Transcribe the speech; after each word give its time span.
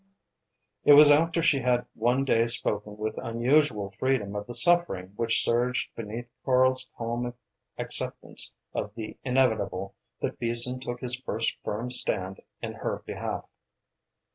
It 0.83 0.93
was 0.93 1.11
after 1.11 1.43
she 1.43 1.59
had 1.59 1.85
one 1.93 2.25
day 2.25 2.47
spoken 2.47 2.97
with 2.97 3.19
unusual 3.19 3.91
freedom 3.99 4.35
of 4.35 4.47
the 4.47 4.55
suffering 4.55 5.13
which 5.15 5.43
surged 5.43 5.93
beneath 5.95 6.27
Karl's 6.43 6.89
calm 6.97 7.35
acceptance 7.77 8.55
of 8.73 8.95
the 8.95 9.17
inevitable 9.23 9.93
that 10.19 10.39
Beason 10.39 10.79
took 10.79 11.01
his 11.01 11.15
first 11.17 11.55
firm 11.63 11.91
stand 11.91 12.41
in 12.63 12.73
her 12.81 13.03
behalf. 13.05 13.47